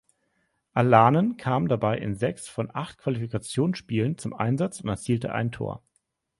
Alanen 0.73 1.37
kam 1.37 1.67
dabei 1.67 1.95
in 1.99 2.15
sechs 2.15 2.47
von 2.49 2.71
acht 2.73 2.97
Qualifikationsspielen 2.97 4.17
zum 4.17 4.33
Einsatz 4.33 4.81
und 4.81 4.89
erzielte 4.89 5.31
ein 5.31 5.51
Tor. 5.51 5.83